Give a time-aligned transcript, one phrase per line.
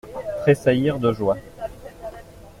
[0.41, 1.37] Tressaillir de joie.